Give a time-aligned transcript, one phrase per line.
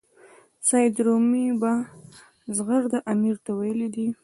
[0.67, 1.71] سید رومي په
[2.55, 4.07] زغرده امیر ته ویلي دي.